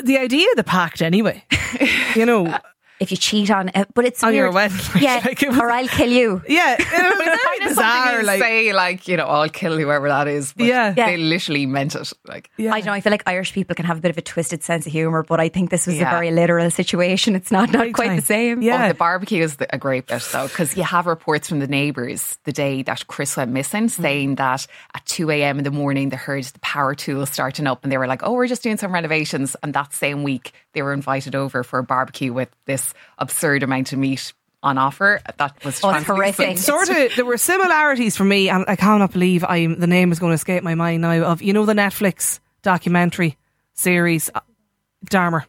The 0.02 0.16
idea 0.18 0.48
of 0.50 0.56
the 0.56 0.64
pact, 0.64 1.02
anyway. 1.02 1.44
you 2.14 2.24
know, 2.24 2.58
If 3.00 3.10
you 3.10 3.16
cheat 3.16 3.50
on, 3.50 3.70
it, 3.74 3.88
but 3.94 4.04
it's 4.04 4.22
On 4.22 4.34
your 4.34 4.52
weird. 4.52 4.54
wedding 4.72 4.76
night, 4.94 5.02
yeah, 5.02 5.22
like, 5.24 5.40
was- 5.40 5.58
or 5.58 5.70
I'll 5.70 5.88
kill 5.88 6.10
you. 6.10 6.42
yeah, 6.46 6.76
it 6.78 6.78
was 6.92 7.14
But 7.16 7.26
it's 7.28 7.42
very 7.42 7.58
kind 7.58 7.62
of 7.62 7.68
bizarre. 7.68 8.22
Like, 8.24 8.40
say, 8.42 8.72
like, 8.74 9.08
you 9.08 9.16
know, 9.16 9.24
oh, 9.24 9.40
I'll 9.40 9.48
kill 9.48 9.78
whoever 9.78 10.08
that 10.08 10.28
is. 10.28 10.52
But 10.52 10.66
Yeah. 10.66 10.92
They 10.92 11.16
literally 11.16 11.64
meant 11.64 11.94
it. 11.94 12.12
Like, 12.26 12.50
yeah. 12.58 12.74
I 12.74 12.80
don't 12.80 12.86
know. 12.88 12.92
I 12.92 13.00
feel 13.00 13.10
like 13.10 13.22
Irish 13.26 13.54
people 13.54 13.74
can 13.74 13.86
have 13.86 13.96
a 13.96 14.00
bit 14.02 14.10
of 14.10 14.18
a 14.18 14.22
twisted 14.22 14.62
sense 14.62 14.84
of 14.86 14.92
humour, 14.92 15.22
but 15.22 15.40
I 15.40 15.48
think 15.48 15.70
this 15.70 15.86
was 15.86 15.96
Yeah. 15.96 16.08
a 16.08 16.10
very 16.10 16.30
literal 16.30 16.70
situation. 16.70 17.34
It's 17.34 17.50
not 17.50 17.72
not 17.72 17.84
Big 17.84 17.94
quite 17.94 18.08
time. 18.08 18.16
the 18.16 18.22
same. 18.22 18.60
Yeah. 18.62 18.84
Oh, 18.84 18.88
the 18.88 18.94
barbecue 18.94 19.42
is 19.42 19.56
the, 19.56 19.74
a 19.74 19.78
great 19.78 20.06
bit 20.06 20.22
though, 20.32 20.46
because 20.48 20.76
you 20.76 20.82
have 20.82 21.06
reports 21.06 21.48
from 21.48 21.60
the 21.60 21.68
neighbours 21.68 22.38
the 22.44 22.52
day 22.52 22.82
that 22.82 23.06
Chris 23.06 23.34
went 23.36 23.50
missing, 23.50 23.84
mm. 23.86 23.90
saying 23.90 24.34
that 24.34 24.66
at 24.94 25.06
two 25.06 25.30
a.m. 25.30 25.56
in 25.58 25.64
the 25.64 25.70
morning 25.70 26.10
they 26.10 26.16
heard 26.16 26.44
the 26.44 26.58
power 26.60 26.94
tools 26.94 27.30
starting 27.30 27.66
up, 27.66 27.82
and 27.82 27.90
they 27.90 27.96
were 27.98 28.06
like, 28.06 28.22
"Oh, 28.22 28.32
we're 28.34 28.46
just 28.46 28.62
doing 28.62 28.76
some 28.76 28.92
renovations." 28.92 29.56
And 29.62 29.72
that 29.74 29.94
same 29.94 30.22
week 30.22 30.52
they 30.74 30.82
were 30.82 30.92
invited 30.92 31.34
over 31.34 31.64
for 31.64 31.78
a 31.78 31.82
barbecue 31.82 32.32
with 32.32 32.48
this 32.66 32.89
absurd 33.18 33.62
amount 33.62 33.92
of 33.92 33.98
meat 33.98 34.32
on 34.62 34.76
offer. 34.78 35.20
That 35.38 35.64
was 35.64 35.80
Oh, 35.82 35.90
it's 35.90 36.04
horrific. 36.06 36.58
sort 36.58 36.88
of 36.90 36.96
there 37.16 37.24
were 37.24 37.38
similarities 37.38 38.16
for 38.16 38.24
me 38.24 38.48
and 38.50 38.64
I 38.68 38.76
cannot 38.76 39.12
believe 39.12 39.42
I'm 39.44 39.78
the 39.80 39.86
name 39.86 40.12
is 40.12 40.18
going 40.18 40.30
to 40.30 40.34
escape 40.34 40.62
my 40.62 40.74
mind 40.74 41.00
now 41.02 41.22
of 41.24 41.40
you 41.42 41.52
know 41.52 41.64
the 41.64 41.72
Netflix 41.72 42.40
documentary 42.62 43.38
series 43.72 44.28
uh, 44.34 44.40
Dahmer 45.06 45.44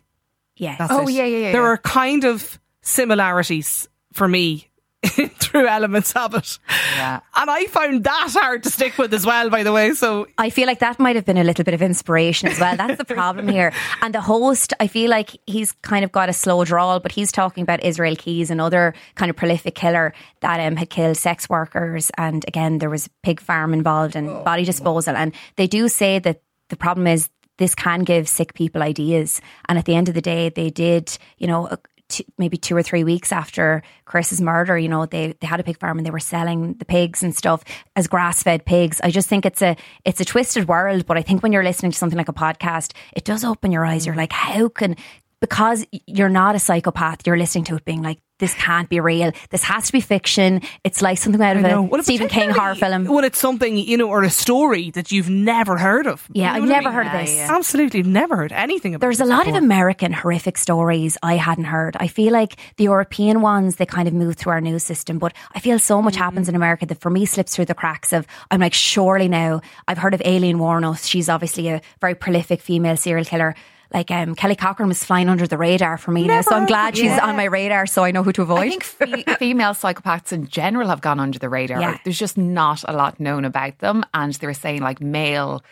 Yes. 0.56 0.78
that's 0.80 0.92
Oh, 0.94 1.08
it. 1.08 1.12
yeah, 1.14 1.26
yeah, 1.26 1.38
yeah, 1.38 1.52
there 1.52 1.62
yeah. 1.64 1.68
are 1.68 1.78
kind 1.78 2.24
of 2.24 2.60
similarities 2.82 3.90
for 4.14 4.28
me 4.28 4.70
through 5.40 5.68
elements 5.68 6.14
of 6.14 6.36
it 6.36 6.60
Yeah. 6.96 7.22
and 7.36 7.50
I 7.50 7.66
found 7.66 8.04
that 8.04 8.30
hard 8.34 8.62
to 8.64 8.70
stick 8.70 8.98
with 9.00 9.12
as 9.14 9.26
well 9.26 9.50
by 9.50 9.64
the 9.64 9.72
way 9.72 9.94
so 9.94 10.28
I 10.38 10.50
feel 10.52 10.68
like 10.68 10.80
that 10.80 11.00
might 11.00 11.16
have 11.16 11.26
been 11.26 11.38
a 11.38 11.44
little 11.44 11.64
bit 11.66 11.74
of 11.74 11.82
inspiration 11.82 12.50
as 12.50 12.60
well. 12.60 12.76
That's 12.78 12.98
the 12.98 13.06
problem 13.06 13.48
here. 13.48 13.74
And 14.02 14.14
the 14.14 14.22
host, 14.22 14.74
I 14.80 14.88
feel 14.88 15.10
like 15.10 15.38
he's 15.48 15.72
kind 15.82 16.04
of 16.06 16.12
got 16.12 16.30
a 16.30 16.34
slow 16.34 16.64
drawl, 16.66 17.00
but 17.00 17.12
he's 17.12 17.32
talking 17.32 17.64
about 17.64 17.84
Israel 17.84 18.16
Keyes, 18.16 18.50
another 18.52 18.94
kind 19.16 19.30
of 19.30 19.36
prolific 19.36 19.76
killer 19.76 20.14
that 20.42 20.60
um, 20.60 20.76
had 20.76 20.90
killed 20.90 21.18
sex 21.18 21.50
workers. 21.50 22.12
And 22.18 22.44
again, 22.48 22.78
there 22.80 22.90
was 22.90 23.10
pig 23.24 23.40
farm 23.40 23.74
involved 23.74 24.16
and 24.16 24.28
body 24.46 24.66
disposal. 24.66 25.16
And 25.16 25.34
they 25.58 25.68
do 25.68 25.88
say 25.88 26.20
that 26.20 26.42
the 26.70 26.78
problem 26.78 27.08
is 27.08 27.30
this 27.58 27.76
can 27.76 28.02
give 28.04 28.28
sick 28.28 28.54
people 28.54 28.82
ideas. 28.82 29.42
And 29.68 29.78
at 29.78 29.86
the 29.86 29.96
end 29.96 30.10
of 30.10 30.16
the 30.16 30.22
day, 30.22 30.50
they 30.50 30.70
did, 30.70 31.18
you 31.38 31.48
know, 31.48 31.70
two, 32.12 32.24
maybe 32.38 32.58
two 32.58 32.76
or 32.76 32.84
three 32.84 33.04
weeks 33.04 33.32
after 33.32 33.82
Chris's 34.06 34.40
murder, 34.40 34.78
you 34.78 34.90
know, 34.90 35.06
they, 35.06 35.34
they 35.40 35.48
had 35.48 35.60
a 35.60 35.64
pig 35.64 35.80
farm 35.80 35.98
and 35.98 36.06
they 36.06 36.12
were 36.12 36.20
selling 36.20 36.76
the 36.76 36.86
pigs 36.86 37.24
and 37.24 37.36
stuff 37.36 37.64
as 37.96 38.08
grass 38.08 38.44
fed 38.44 38.66
pigs. 38.66 39.02
I 39.04 39.10
just 39.10 39.28
think 39.28 39.46
it's 39.46 39.62
a 39.62 39.76
it's 40.06 40.22
a 40.22 40.26
twisted 40.26 40.68
world, 40.68 41.06
but 41.06 41.18
I 41.18 41.22
think 41.22 41.42
when 41.42 41.52
you're 41.52 41.64
listening 41.64 41.92
to 41.92 41.98
something 41.98 42.18
like 42.18 42.30
a 42.30 42.34
podcast, 42.34 42.94
it 43.14 43.24
does 43.24 43.44
open 43.44 43.72
your 43.72 43.86
eyes. 43.86 44.06
You're 44.06 44.16
like, 44.16 44.34
how 44.34 44.70
can 44.70 44.96
because 45.40 45.86
you're 46.06 46.30
not 46.30 46.56
a 46.56 46.60
psychopath, 46.60 47.26
you're 47.26 47.38
listening 47.38 47.64
to 47.66 47.76
it 47.76 47.84
being 47.84 48.04
like, 48.04 48.20
this 48.42 48.54
can't 48.56 48.90
be 48.90 49.00
real. 49.00 49.32
This 49.52 49.64
has 49.64 49.86
to 49.88 49.94
be 49.94 50.02
fiction. 50.02 50.62
It's 50.84 51.02
like 51.02 51.18
something 51.18 51.42
out 51.42 51.56
of 51.56 51.64
a 51.64 51.82
Well, 51.82 52.04
Stephen 52.04 52.28
King 52.28 52.50
horror 52.50 52.76
film. 52.76 53.06
when 53.06 53.24
it's 53.24 53.40
something 53.40 53.78
you 53.78 53.96
know 53.96 54.10
or 54.10 54.24
a 54.24 54.30
story 54.30 54.92
that 54.92 55.14
you've 55.14 55.30
never 55.30 55.78
heard 55.78 56.08
of 56.08 56.28
Yeah, 56.34 56.50
You 56.58 56.64
I've 56.64 56.64
know 56.64 56.68
what 56.68 56.76
I 56.76 56.80
never 56.80 56.90
mean? 56.90 56.96
heard 56.98 57.08
of 57.08 57.14
Yeah, 57.14 57.22
this. 57.22 57.36
yeah. 57.38 57.56
absolutely 57.56 58.04
never 58.04 58.36
heard 58.36 58.52
anything 58.52 58.94
about 58.96 59.06
There's 59.06 59.22
a 59.22 59.26
lot 59.26 59.48
of. 59.48 59.56
American 59.62 60.12
horrific 60.12 60.58
stories 60.58 61.18
I 61.24 61.36
hadn't 61.38 61.66
heard. 61.66 61.96
I 62.00 62.08
feel 62.08 62.34
like 62.34 62.58
the 62.78 62.86
European 62.86 63.42
ones, 63.42 63.76
they 63.78 63.86
kind 63.86 64.08
of 64.08 64.14
move 64.14 64.36
through 64.36 64.54
our 64.54 64.62
news 64.62 64.84
system, 64.84 65.20
but 65.20 65.34
I 65.56 65.60
feel 65.60 65.78
so 65.80 66.02
much 66.02 66.16
happens 66.16 66.50
in 66.50 66.56
America 66.56 66.86
that 66.88 67.00
for 67.00 67.10
me 67.12 67.26
slips 67.28 67.56
through 67.56 67.66
the 67.66 67.76
cracks 67.76 68.12
of, 68.12 68.26
I'm 68.50 68.60
like, 68.60 68.74
surely 68.74 69.28
now, 69.28 69.62
I've 69.88 70.00
heard 70.00 70.14
of 70.16 70.22
Aileen 70.26 70.58
Wuornos. 70.58 71.08
She's 71.08 71.30
obviously 71.30 71.68
a 71.70 71.80
very 72.02 72.16
prolific 72.16 72.60
female 72.60 72.98
serial 72.98 73.24
killer. 73.26 73.54
Like 73.94 74.10
um, 74.10 74.36
Kelly 74.36 74.56
Cochran 74.56 74.88
was 74.88 75.04
flying 75.04 75.28
under 75.30 75.46
the 75.46 75.58
radar 75.58 75.98
for 75.98 76.12
me 76.12 76.26
now, 76.26 76.40
so 76.42 76.56
I'm 76.56 76.66
glad 76.66 76.96
she's 76.98 77.12
on 77.20 77.36
my 77.36 77.44
radar 77.44 77.86
so 77.86 78.04
I 78.06 78.12
know 78.12 78.24
who 78.24 78.31
to 78.34 78.42
avoid. 78.42 78.60
I 78.60 78.70
think 78.70 78.84
fe- 78.84 79.24
female 79.40 79.72
psychopaths 79.74 80.32
in 80.32 80.48
general 80.48 80.90
have 80.90 81.02
gone 81.02 81.20
under 81.20 81.40
the 81.40 81.50
radar. 81.50 81.80
Yeah. 81.80 81.98
There's 82.04 82.20
just 82.20 82.38
not 82.38 82.84
a 82.88 82.94
lot 82.94 83.20
known 83.20 83.46
about 83.46 83.80
them, 83.80 84.06
and 84.14 84.34
they 84.36 84.48
were 84.48 84.54
saying 84.54 84.82
like 84.82 85.02
male 85.02 85.64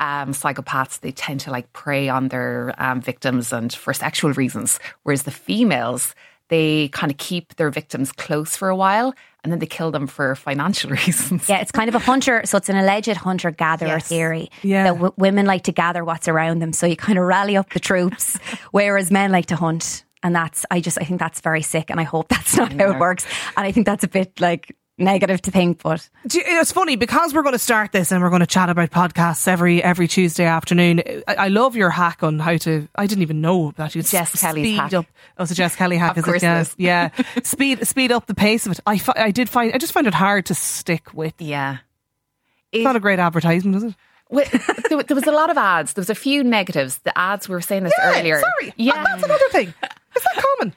um, 0.00 0.32
psychopaths 0.32 1.00
they 1.00 1.12
tend 1.12 1.40
to 1.40 1.50
like 1.50 1.72
prey 1.72 2.08
on 2.08 2.28
their 2.28 2.74
um, 2.78 3.00
victims 3.00 3.52
and 3.52 3.72
for 3.72 3.94
sexual 3.94 4.32
reasons, 4.32 4.78
whereas 5.04 5.22
the 5.22 5.30
females 5.30 6.14
they 6.48 6.88
kind 6.88 7.10
of 7.10 7.16
keep 7.16 7.54
their 7.56 7.70
victims 7.70 8.12
close 8.12 8.54
for 8.54 8.68
a 8.68 8.76
while 8.76 9.14
and 9.42 9.50
then 9.50 9.60
they 9.60 9.66
kill 9.66 9.90
them 9.90 10.06
for 10.06 10.34
financial 10.34 10.90
reasons. 11.00 11.48
Yeah, 11.48 11.60
it's 11.60 11.72
kind 11.72 11.88
of 11.88 11.94
a 11.94 11.98
hunter. 11.98 12.42
So 12.44 12.58
it's 12.58 12.68
an 12.68 12.76
alleged 12.76 13.16
hunter 13.16 13.50
gatherer 13.50 13.88
Yes. 13.88 14.08
theory. 14.08 14.50
Yeah. 14.62 14.84
That 14.84 14.94
w- 14.94 15.12
women 15.16 15.46
like 15.46 15.62
to 15.64 15.72
gather 15.72 16.04
what's 16.04 16.28
around 16.28 16.58
them. 16.58 16.74
So 16.74 16.86
you 16.86 16.96
kind 16.96 17.18
of 17.18 17.24
rally 17.24 17.56
up 17.56 17.72
the 17.72 17.80
troops, 17.80 18.36
whereas 18.72 19.10
men 19.10 19.32
like 19.32 19.46
to 19.46 19.56
hunt. 19.56 20.04
And 20.24 20.34
that's, 20.34 20.66
I 20.70 20.80
just, 20.80 20.98
I 21.00 21.04
think 21.04 21.20
that's 21.20 21.40
very 21.40 21.62
sick. 21.62 21.90
And 21.90 22.00
I 22.00 22.04
hope 22.04 22.28
that's 22.30 22.56
not 22.56 22.72
how 22.72 22.90
it 22.92 22.98
works. 22.98 23.24
And 23.56 23.64
I 23.64 23.70
think 23.70 23.86
that's 23.86 24.02
a 24.02 24.08
bit 24.08 24.40
like 24.40 24.74
negative 24.96 25.42
to 25.42 25.50
think, 25.50 25.82
but 25.82 26.08
It's 26.24 26.72
funny 26.72 26.94
because 26.96 27.34
we're 27.34 27.42
going 27.42 27.52
to 27.54 27.58
start 27.58 27.92
this 27.92 28.10
and 28.12 28.22
we're 28.22 28.30
going 28.30 28.40
to 28.40 28.46
chat 28.46 28.68
about 28.70 28.90
podcasts 28.90 29.46
every 29.48 29.82
every 29.82 30.06
Tuesday 30.08 30.44
afternoon. 30.44 31.02
I, 31.28 31.34
I 31.34 31.48
love 31.48 31.74
your 31.76 31.90
hack 31.90 32.22
on 32.22 32.38
how 32.38 32.56
to. 32.58 32.88
I 32.94 33.06
didn't 33.06 33.22
even 33.22 33.40
know 33.40 33.72
that 33.76 33.94
you 33.94 34.02
Jess 34.02 34.40
Kelly's 34.40 34.64
speed 34.68 34.76
hack. 34.76 34.94
up. 34.94 35.06
Oh, 35.36 35.42
a 35.44 35.46
Jess 35.46 35.74
Kelly 35.76 35.96
hack. 35.96 36.16
Of 36.16 36.26
is 36.28 36.42
it? 36.42 36.74
Yeah, 36.78 37.10
yeah. 37.18 37.24
speed 37.42 37.86
speed 37.86 38.12
up 38.12 38.26
the 38.26 38.34
pace 38.34 38.66
of 38.66 38.72
it. 38.72 38.80
I 38.86 38.98
fi- 38.98 39.14
I 39.16 39.30
did 39.32 39.48
find 39.48 39.72
I 39.74 39.78
just 39.78 39.92
find 39.92 40.06
it 40.06 40.14
hard 40.14 40.46
to 40.46 40.54
stick 40.54 41.12
with. 41.12 41.34
Yeah. 41.40 41.78
It's 42.72 42.84
not 42.84 42.96
a 42.96 43.00
great 43.00 43.18
advertisement, 43.18 43.76
is 43.76 43.84
it? 43.84 43.94
There, 44.88 45.02
there 45.02 45.14
was 45.14 45.26
a 45.26 45.32
lot 45.32 45.50
of 45.50 45.56
ads. 45.58 45.92
There 45.92 46.00
was 46.02 46.10
a 46.10 46.14
few 46.14 46.42
negatives. 46.42 46.98
The 46.98 47.16
ads 47.16 47.48
we 47.48 47.54
were 47.54 47.60
saying 47.60 47.84
this 47.84 47.92
earlier. 48.02 48.40
Sorry, 48.40 48.72
Yeah. 48.76 49.02
that's 49.04 49.22
another 49.22 49.48
thing. 49.50 49.74
Is 50.16 50.22
that 50.22 50.44
common? 50.58 50.74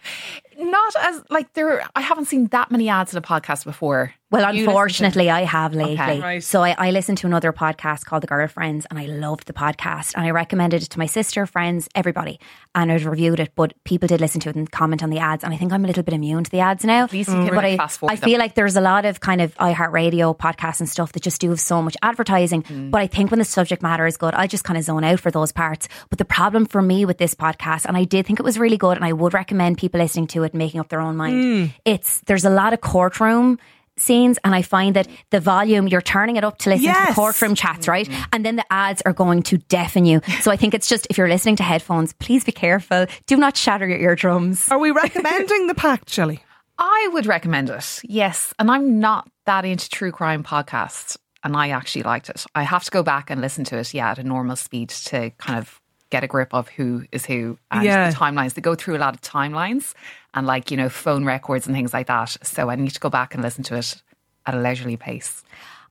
not 0.60 0.94
as 1.00 1.24
like 1.30 1.54
there. 1.54 1.88
I 1.96 2.02
haven't 2.02 2.26
seen 2.26 2.48
that 2.48 2.72
many 2.72 2.90
ads 2.90 3.14
in 3.14 3.18
a 3.18 3.22
podcast 3.22 3.64
before. 3.64 4.14
Well, 4.30 4.54
You 4.54 4.66
to- 4.66 4.70
unfortunately, 4.72 5.30
I 5.30 5.44
have 5.44 5.74
lately. 5.74 5.94
Okay. 5.94 6.20
Right. 6.20 6.44
So 6.44 6.62
I, 6.62 6.76
I 6.78 6.92
listened 6.92 7.18
to 7.20 7.28
another 7.28 7.54
podcast 7.54 8.04
called 8.04 8.24
The 8.24 8.28
Girlfriends, 8.28 8.86
and 8.90 9.00
I 9.00 9.06
loved 9.06 9.48
the 9.48 9.54
podcast, 9.54 10.16
and 10.16 10.26
I 10.26 10.32
recommended 10.32 10.84
it 10.84 10.90
to 10.90 11.00
my 11.00 11.06
sister, 11.06 11.46
friends, 11.46 11.88
everybody, 11.96 12.38
and 12.76 12.92
I'd 12.92 13.04
reviewed 13.04 13.40
it. 13.40 13.54
But 13.56 13.74
people 13.86 14.08
did 14.08 14.20
listen 14.20 14.42
to 14.42 14.50
it 14.50 14.58
and 14.58 14.70
comment 14.70 15.02
on 15.02 15.12
the 15.12 15.20
ads, 15.20 15.46
and 15.46 15.54
I 15.54 15.58
think 15.58 15.72
I'm 15.72 15.86
a 15.86 15.88
little 15.88 16.04
bit 16.04 16.14
immune 16.14 16.44
to 16.44 16.52
the 16.52 16.60
ads 16.60 16.84
now. 16.84 17.06
At 17.06 17.14
least 17.14 17.30
you 17.30 17.36
can 17.36 17.56
but 17.56 17.64
I, 17.64 17.78
fast 17.78 18.00
forward 18.00 18.12
I 18.12 18.16
them. 18.18 18.30
feel 18.30 18.40
like 18.40 18.56
there's 18.56 18.76
a 18.76 18.82
lot 18.82 19.06
of 19.06 19.22
kind 19.22 19.40
of 19.40 19.56
iHeartRadio 19.56 20.38
podcasts 20.38 20.82
and 20.82 20.90
stuff 20.90 21.14
that 21.14 21.24
just 21.24 21.40
do 21.40 21.56
so 21.56 21.82
much 21.82 21.96
advertising. 22.02 22.64
Mm. 22.64 22.92
But 22.92 23.00
I 23.02 23.08
think 23.08 23.32
when 23.32 23.40
the 23.40 23.46
subject 23.46 23.82
matter 23.82 24.06
is 24.06 24.18
good, 24.18 24.34
I 24.34 24.48
just 24.48 24.66
kind 24.66 24.78
of 24.78 24.84
zone 24.84 25.06
out 25.06 25.22
for 25.22 25.32
those 25.32 25.54
parts. 25.54 25.88
But 26.10 26.18
the 26.18 26.26
problem 26.26 26.66
for 26.66 26.82
me 26.82 27.06
with 27.06 27.18
this 27.18 27.34
podcast, 27.34 27.86
and 27.86 27.96
I 27.96 28.04
did 28.04 28.26
think 28.26 28.42
it 28.42 28.44
was 28.44 28.60
really 28.60 28.78
good, 28.78 28.98
and 28.98 29.06
I 29.06 29.14
would 29.14 29.34
recommend 29.34 29.78
people 29.78 30.02
listening 30.02 30.28
to 30.28 30.44
it 30.44 30.52
and 30.52 30.60
making 30.60 30.82
up 30.82 30.90
their 30.90 31.00
own 31.00 31.16
mind. 31.16 31.44
Mm. 31.44 31.74
It's 31.86 32.20
there's 32.26 32.44
a 32.44 32.50
lot 32.50 32.74
of 32.74 32.82
courtroom 32.82 33.58
scenes 34.00 34.38
and 34.44 34.54
I 34.54 34.62
find 34.62 34.96
that 34.96 35.08
the 35.32 35.40
volume 35.40 35.88
you're 35.88 36.02
turning 36.02 36.36
it 36.36 36.44
up 36.44 36.58
to 36.60 36.70
listen 36.70 36.94
to 36.94 37.06
the 37.08 37.14
courtroom 37.14 37.56
chats 37.56 37.88
mm-hmm. 37.88 37.92
right 37.92 38.28
and 38.32 38.46
then 38.46 38.56
the 38.56 38.66
ads 38.72 39.02
are 39.04 39.14
going 39.14 39.44
to 39.44 39.58
deafen 39.58 40.06
you 40.06 40.22
so 40.42 40.52
I 40.52 40.58
think 40.58 40.74
it's 40.74 40.88
just 40.88 41.08
if 41.10 41.18
you're 41.18 41.30
listening 41.30 41.56
to 41.58 41.64
headphones 41.64 42.14
please 42.14 42.44
be 42.44 42.52
careful 42.52 43.06
do 43.26 43.38
not 43.38 43.58
shatter 43.58 43.88
your 43.88 44.00
eardrums 44.00 44.70
Are 44.70 44.80
we 44.80 44.92
recommending 44.92 45.68
the 45.68 45.76
Pact, 45.76 46.10
Shelly? 46.10 46.44
I 46.78 47.10
would 47.14 47.26
recommend 47.26 47.70
it. 47.70 48.02
Yes, 48.04 48.54
and 48.60 48.70
I'm 48.70 49.00
not 49.00 49.30
that 49.46 49.66
into 49.66 49.90
true 49.90 50.12
crime 50.12 50.44
podcasts, 50.44 51.18
and 51.44 51.56
I 51.56 51.70
actually 51.70 52.04
liked 52.04 52.30
it. 52.30 52.46
I 52.54 52.64
have 52.64 52.84
to 52.84 52.92
go 52.92 53.04
back 53.04 53.30
and 53.30 53.42
listen 53.42 53.64
to 53.66 53.78
it, 53.78 53.94
yeah, 53.94 54.12
at 54.12 54.20
a 54.20 54.24
normal 54.24 54.56
speed 54.56 54.90
to 54.90 55.32
kind 55.32 55.60
of 55.60 55.82
get 56.10 56.24
a 56.24 56.28
grip 56.28 56.54
of 56.54 56.70
who 56.70 57.04
is 57.12 57.26
who 57.26 57.58
and 57.72 57.84
Yeah. 57.84 58.10
the 58.10 58.16
timelines. 58.16 58.54
They 58.54 58.62
go 58.62 58.76
through 58.76 58.98
a 58.98 59.00
lot 59.00 59.14
of 59.14 59.22
timelines 59.22 59.94
and 60.34 60.48
like 60.48 60.72
you 60.72 60.78
know 60.78 60.90
phone 60.90 61.26
records 61.26 61.68
and 61.68 61.76
things 61.76 61.94
like 61.94 62.08
that. 62.08 62.38
So 62.44 62.70
I 62.70 62.76
need 62.76 62.92
to 62.92 63.00
go 63.00 63.10
back 63.10 63.34
and 63.34 63.44
listen 63.44 63.64
to 63.66 63.76
it 63.76 64.02
at 64.46 64.54
a 64.56 64.60
leisurely 64.60 64.98
pace. 64.98 65.44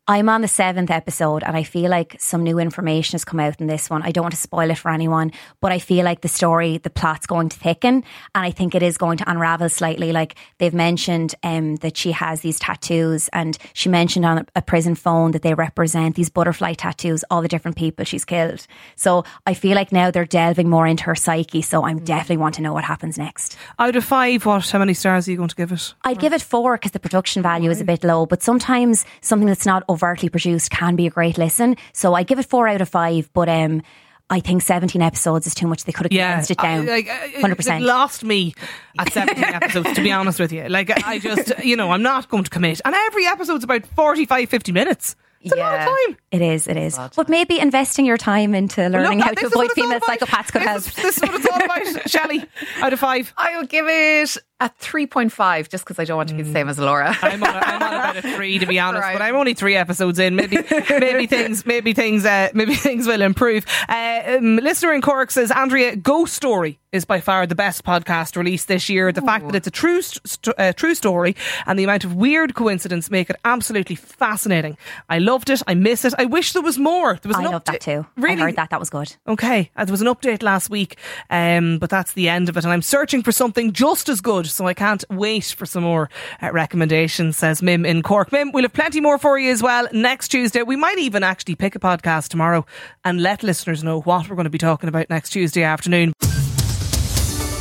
I'm 0.08 0.28
on 0.28 0.40
the 0.40 0.46
seventh 0.46 0.92
episode 0.92 1.42
and 1.42 1.56
I 1.56 1.64
feel 1.64 1.90
like 1.90 2.14
some 2.20 2.44
new 2.44 2.60
information 2.60 3.14
has 3.14 3.24
come 3.24 3.40
out 3.40 3.60
in 3.60 3.66
this 3.66 3.90
one. 3.90 4.04
I 4.04 4.12
don't 4.12 4.22
want 4.22 4.34
to 4.34 4.40
spoil 4.40 4.70
it 4.70 4.78
for 4.78 4.92
anyone, 4.92 5.32
but 5.60 5.72
I 5.72 5.80
feel 5.80 6.04
like 6.04 6.20
the 6.20 6.28
story, 6.28 6.78
the 6.78 6.90
plot's 6.90 7.26
going 7.26 7.48
to 7.48 7.58
thicken 7.58 8.04
and 8.32 8.44
I 8.46 8.52
think 8.52 8.76
it 8.76 8.84
is 8.84 8.98
going 8.98 9.18
to 9.18 9.28
unravel 9.28 9.68
slightly. 9.68 10.12
Like 10.12 10.36
they've 10.58 10.72
mentioned 10.72 11.34
um, 11.42 11.74
that 11.76 11.96
she 11.96 12.12
has 12.12 12.42
these 12.42 12.60
tattoos 12.60 13.26
and 13.32 13.58
she 13.72 13.88
mentioned 13.88 14.24
on 14.24 14.46
a, 14.54 14.62
prison 14.62 14.94
phone 14.94 15.32
that 15.32 15.42
they 15.42 15.54
represent 15.54 16.14
these 16.14 16.28
butterfly 16.28 16.74
tattoos, 16.74 17.24
all 17.30 17.42
the 17.42 17.48
different 17.48 17.76
people 17.76 18.04
she's 18.04 18.24
killed. 18.24 18.66
So 18.94 19.24
I 19.44 19.54
feel 19.54 19.74
like 19.74 19.90
now 19.90 20.12
they're 20.12 20.24
delving 20.24 20.68
more 20.68 20.86
into 20.86 21.04
her 21.04 21.14
psyche. 21.16 21.62
So 21.62 21.84
I'm 21.84 22.04
definitely 22.04 22.36
want 22.36 22.56
to 22.56 22.62
know 22.62 22.72
what 22.72 22.84
happens 22.84 23.18
next. 23.18 23.56
Out 23.78 23.96
of 23.96 24.04
five, 24.04 24.46
what? 24.46 24.70
How 24.70 24.78
many 24.78 24.94
stars 24.94 25.26
are 25.26 25.32
you 25.32 25.36
going 25.36 25.48
to 25.48 25.56
give 25.56 25.72
it? 25.72 25.94
I'd 26.02 26.20
give 26.20 26.32
it 26.32 26.42
four 26.42 26.76
because 26.76 26.92
the 26.92 27.00
production 27.00 27.42
value 27.42 27.70
is 27.70 27.80
a 27.80 27.84
bit 27.84 28.04
low, 28.04 28.26
but 28.26 28.42
sometimes 28.42 29.04
something 29.20 29.48
that's 29.48 29.66
not 29.66 29.82
overtly 29.96 30.28
produced 30.28 30.70
can 30.70 30.94
be 30.96 31.06
a 31.06 31.10
great 31.10 31.38
listen. 31.38 31.76
So 31.92 32.14
I 32.14 32.22
give 32.22 32.38
it 32.38 32.46
four 32.46 32.68
out 32.68 32.80
of 32.80 32.88
five, 32.88 33.28
but 33.32 33.48
um, 33.48 33.82
I 34.28 34.40
think 34.40 34.62
17 34.62 35.00
episodes 35.02 35.46
is 35.46 35.54
too 35.54 35.66
much. 35.66 35.84
They 35.84 35.92
could 35.92 36.06
have 36.06 36.10
condensed 36.10 36.50
it 36.50 36.58
down. 36.58 36.88
I- 36.88 36.92
like, 36.92 37.08
uh, 37.08 37.46
100%. 37.48 37.80
It 37.80 37.82
lost 37.84 38.24
me 38.24 38.54
at 38.98 39.12
17 39.12 39.42
episodes, 39.58 39.92
to 39.94 40.02
be 40.02 40.12
honest 40.12 40.38
with 40.40 40.52
you. 40.52 40.68
Like, 40.68 40.90
I 41.06 41.18
just, 41.18 41.52
you 41.64 41.76
know, 41.76 41.90
I'm 41.92 42.02
not 42.02 42.28
going 42.28 42.44
to 42.44 42.50
commit. 42.50 42.80
And 42.84 42.94
every 42.94 43.26
episode's 43.26 43.64
about 43.64 43.86
45, 43.86 44.48
50 44.48 44.72
minutes. 44.72 45.16
It's 45.46 45.54
a 45.54 45.58
lot 45.58 45.74
of 45.74 45.80
Yeah. 45.80 45.86
time. 45.86 46.16
It 46.32 46.42
is, 46.42 46.66
it 46.68 46.76
is. 46.76 46.98
But 47.16 47.28
maybe 47.28 47.58
investing 47.58 48.04
your 48.04 48.16
time 48.18 48.54
into 48.54 48.88
learning 48.88 49.18
Look, 49.18 49.26
how 49.28 49.32
to 49.34 49.46
avoid 49.46 49.72
female 49.72 50.00
psychopaths 50.00 50.52
could 50.52 50.62
this 50.62 50.68
help. 50.68 50.78
Is, 50.78 50.94
this 50.94 51.16
is 51.16 51.22
what 51.22 51.34
it's 51.34 51.46
all 51.46 51.64
about, 51.64 52.10
Shelly. 52.10 52.44
Out 52.82 52.92
of 52.92 52.98
five. 53.00 53.32
I 53.36 53.56
will 53.56 53.66
give 53.66 53.86
it 53.88 54.36
a 54.60 54.68
three 54.78 55.06
point 55.06 55.32
five, 55.32 55.68
just 55.68 55.84
because 55.84 55.98
I 55.98 56.04
don't 56.04 56.16
want 56.16 56.30
to 56.30 56.34
be 56.34 56.42
the 56.42 56.52
same 56.52 56.68
as 56.68 56.78
Laura. 56.78 57.14
I'm 57.22 57.42
on, 57.42 57.48
a, 57.54 57.58
I'm 57.58 57.82
on 57.82 57.94
about 57.94 58.16
a 58.16 58.22
three, 58.36 58.58
to 58.58 58.66
be 58.66 58.78
honest, 58.78 59.02
Right. 59.02 59.12
but 59.12 59.22
I'm 59.22 59.36
only 59.36 59.54
three 59.54 59.76
episodes 59.76 60.18
in. 60.18 60.34
Maybe, 60.34 60.58
maybe 60.90 61.26
things, 61.28 61.64
maybe 61.66 61.92
things, 61.92 62.24
uh, 62.24 62.48
maybe 62.54 62.74
things 62.74 63.06
will 63.06 63.22
improve. 63.22 63.64
Uh, 63.88 64.22
um, 64.38 64.56
listener 64.56 64.92
in 64.94 65.02
Cork 65.02 65.30
says, 65.30 65.50
Andrea, 65.50 65.94
Ghost 65.96 66.34
Story 66.34 66.78
is 66.96 67.04
by 67.04 67.20
far 67.20 67.46
the 67.46 67.54
best 67.54 67.84
podcast 67.84 68.36
released 68.36 68.66
this 68.66 68.88
year. 68.88 69.12
The 69.12 69.22
fact 69.22 69.46
that 69.46 69.54
it's 69.54 69.66
a 69.66 69.70
true, 69.70 70.02
st- 70.02 70.54
uh, 70.58 70.72
true 70.72 70.94
story 70.94 71.36
and 71.66 71.78
the 71.78 71.84
amount 71.84 72.04
of 72.04 72.14
weird 72.14 72.54
coincidence 72.54 73.10
make 73.10 73.30
it 73.30 73.36
absolutely 73.44 73.94
fascinating. 73.94 74.76
I 75.08 75.18
loved 75.18 75.50
it. 75.50 75.62
I 75.66 75.74
miss 75.74 76.04
it. 76.04 76.14
I 76.18 76.24
wish 76.24 76.52
there 76.52 76.62
was 76.62 76.78
more. 76.78 77.18
There 77.22 77.28
was 77.28 77.36
I 77.36 77.44
an 77.44 77.52
love 77.52 77.64
that 77.64 77.80
too. 77.80 78.06
Really, 78.16 78.40
I 78.42 78.46
heard 78.46 78.56
that. 78.56 78.70
That 78.70 78.80
was 78.80 78.90
good. 78.90 79.14
Okay, 79.28 79.70
uh, 79.76 79.84
there 79.84 79.92
was 79.92 80.00
an 80.00 80.08
update 80.08 80.42
last 80.42 80.70
week, 80.70 80.96
um, 81.30 81.78
but 81.78 81.90
that's 81.90 82.14
the 82.14 82.28
end 82.28 82.48
of 82.48 82.56
it. 82.56 82.64
And 82.64 82.72
I'm 82.72 82.82
searching 82.82 83.22
for 83.22 83.32
something 83.32 83.72
just 83.72 84.08
as 84.08 84.20
good, 84.20 84.46
so 84.46 84.66
I 84.66 84.74
can't 84.74 85.04
wait 85.10 85.54
for 85.56 85.66
some 85.66 85.84
more 85.84 86.10
uh, 86.42 86.50
recommendations, 86.52 87.36
says 87.36 87.62
Mim 87.62 87.84
in 87.84 88.02
Cork. 88.02 88.32
Mim, 88.32 88.50
we'll 88.52 88.64
have 88.64 88.72
plenty 88.72 89.00
more 89.00 89.18
for 89.18 89.38
you 89.38 89.52
as 89.52 89.62
well 89.62 89.86
next 89.92 90.28
Tuesday. 90.28 90.62
We 90.62 90.76
might 90.76 90.98
even 90.98 91.22
actually 91.22 91.54
pick 91.54 91.74
a 91.74 91.78
podcast 91.78 92.28
tomorrow 92.28 92.64
and 93.04 93.22
let 93.22 93.42
listeners 93.42 93.84
know 93.84 94.00
what 94.00 94.28
we're 94.28 94.36
going 94.36 94.44
to 94.44 94.50
be 94.50 94.58
talking 94.58 94.88
about 94.88 95.10
next 95.10 95.30
Tuesday 95.30 95.62
afternoon. 95.62 96.12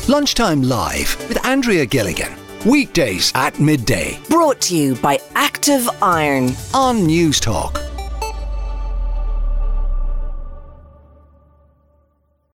Lunchtime 0.07 0.61
Live 0.61 1.17
with 1.27 1.43
Andrea 1.47 1.83
Gilligan. 1.83 2.31
Weekdays 2.63 3.31
at 3.33 3.59
midday 3.59 4.19
Brought 4.29 4.61
to 4.61 4.77
you 4.77 4.95
by 4.95 5.19
Active 5.33 5.89
Iron. 5.99 6.51
on 6.75 7.07
News 7.07 7.39
Talk. 7.39 7.81